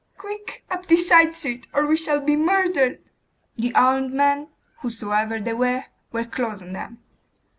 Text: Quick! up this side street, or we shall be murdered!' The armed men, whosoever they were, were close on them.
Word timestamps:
Quick! 0.17 0.63
up 0.71 0.87
this 0.87 1.07
side 1.07 1.31
street, 1.31 1.67
or 1.73 1.85
we 1.85 1.95
shall 1.95 2.19
be 2.21 2.35
murdered!' 2.35 3.03
The 3.57 3.71
armed 3.75 4.11
men, 4.11 4.47
whosoever 4.79 5.37
they 5.39 5.53
were, 5.53 5.83
were 6.11 6.25
close 6.25 6.59
on 6.63 6.73
them. 6.73 7.03